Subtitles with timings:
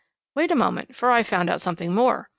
[0.33, 2.27] "Wait a moment, for I found out something more.